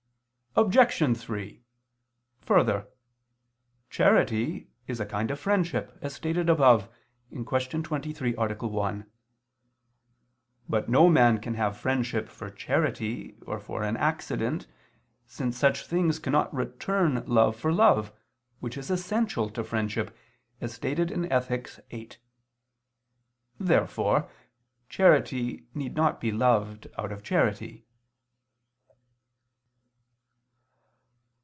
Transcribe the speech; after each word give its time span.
Obj. 0.53 1.17
3: 1.17 1.61
Further, 2.41 2.89
charity 3.89 4.69
is 4.85 4.99
a 4.99 5.05
kind 5.05 5.31
of 5.31 5.39
friendship, 5.39 5.97
as 6.01 6.13
stated 6.13 6.49
above 6.49 6.89
(Q. 7.29 7.45
23, 7.45 8.35
A. 8.37 8.45
1). 8.53 9.09
But 10.67 10.89
no 10.89 11.07
man 11.07 11.39
can 11.39 11.53
have 11.53 11.77
friendship 11.77 12.27
for 12.27 12.49
charity 12.49 13.37
or 13.47 13.59
for 13.61 13.83
an 13.83 13.95
accident, 13.95 14.67
since 15.25 15.57
such 15.57 15.87
things 15.87 16.19
cannot 16.19 16.53
return 16.53 17.23
love 17.27 17.55
for 17.55 17.71
love, 17.71 18.11
which 18.59 18.75
is 18.77 18.91
essential 18.91 19.49
to 19.51 19.63
friendship, 19.63 20.13
as 20.59 20.73
stated 20.73 21.11
in 21.11 21.31
Ethic. 21.31 21.69
viii. 21.89 22.09
Therefore 23.57 24.29
charity 24.89 25.67
need 25.73 25.95
not 25.95 26.19
be 26.19 26.29
loved 26.33 26.87
out 26.97 27.13
of 27.13 27.23
charity. 27.23 27.85